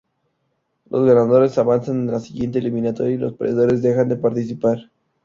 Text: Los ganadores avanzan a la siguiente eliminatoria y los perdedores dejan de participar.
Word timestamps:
Los 0.89 1.05
ganadores 1.05 1.59
avanzan 1.59 2.09
a 2.09 2.13
la 2.13 2.19
siguiente 2.19 2.57
eliminatoria 2.57 3.13
y 3.13 3.17
los 3.19 3.33
perdedores 3.35 3.83
dejan 3.83 4.09
de 4.09 4.15
participar. 4.15 4.89